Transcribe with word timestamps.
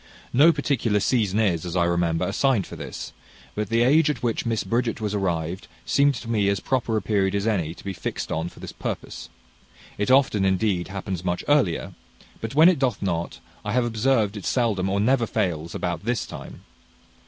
No 0.33 0.51
particular 0.51 0.99
season 0.99 1.37
is, 1.39 1.63
as 1.63 1.75
I 1.75 1.83
remember, 1.85 2.25
assigned 2.27 2.65
for 2.65 2.75
this; 2.75 3.13
but 3.53 3.69
the 3.69 3.83
age 3.83 4.09
at 4.09 4.23
which 4.23 4.47
Miss 4.47 4.63
Bridget 4.63 4.99
was 4.99 5.13
arrived, 5.13 5.67
seems 5.85 6.19
to 6.21 6.27
me 6.27 6.49
as 6.49 6.59
proper 6.59 6.97
a 6.97 7.03
period 7.03 7.35
as 7.35 7.45
any 7.45 7.75
to 7.75 7.83
be 7.83 7.93
fixed 7.93 8.31
on 8.31 8.49
for 8.49 8.59
this 8.59 8.71
purpose: 8.71 9.29
it 9.99 10.09
often, 10.09 10.43
indeed, 10.43 10.87
happens 10.87 11.23
much 11.23 11.43
earlier; 11.47 11.93
but 12.41 12.55
when 12.55 12.67
it 12.67 12.79
doth 12.79 12.99
not, 13.03 13.41
I 13.63 13.73
have 13.73 13.85
observed 13.85 14.35
it 14.35 14.45
seldom 14.45 14.89
or 14.89 14.99
never 14.99 15.27
fails 15.27 15.75
about 15.75 16.03
this 16.03 16.25
time. 16.25 16.61